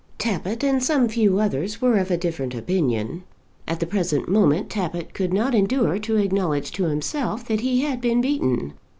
[0.17, 3.21] Tappitt and some few others were of a different opinion.
[3.67, 8.01] At the present moment Tappitt could not endure to acknowledge to himself that he had
[8.01, 8.73] been beaten.